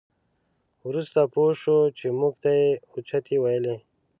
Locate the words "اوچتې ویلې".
2.93-3.75